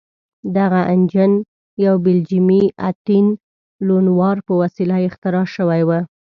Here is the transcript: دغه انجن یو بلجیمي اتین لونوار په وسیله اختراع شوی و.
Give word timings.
دغه 0.57 0.81
انجن 0.93 1.31
یو 1.85 1.95
بلجیمي 2.05 2.63
اتین 2.89 3.25
لونوار 3.87 4.37
په 4.47 4.53
وسیله 4.61 4.95
اختراع 5.07 5.47
شوی 5.55 5.81
و. 5.85 5.89